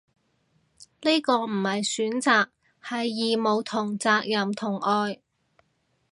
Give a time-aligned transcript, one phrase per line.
[1.01, 2.47] 呢個唔係選擇，
[2.83, 5.21] 係義務同責任同愛